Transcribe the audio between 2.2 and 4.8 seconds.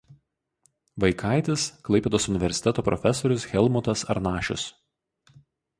universiteto profesorius Helmutas Arnašius.